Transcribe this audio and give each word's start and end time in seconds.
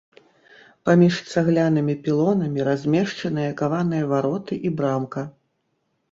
Паміж 0.89 1.15
цаглянымі 1.33 1.93
пілонамі 2.07 2.65
размешчаныя 2.69 3.51
каваныя 3.59 4.07
вароты 4.13 4.53
і 4.69 4.73
брамка. 4.81 5.23